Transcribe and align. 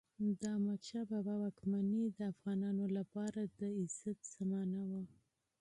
د 0.39 0.41
احمدشاه 0.55 1.03
بابا 1.11 1.33
واکمني 1.43 2.03
د 2.17 2.19
افغانانو 2.33 2.85
لپاره 2.97 3.41
د 3.59 3.61
عزت 3.79 4.19
زمانه 4.35 4.81
وه. 4.89 5.01